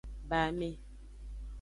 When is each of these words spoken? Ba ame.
Ba 0.29 0.37
ame. 0.49 0.69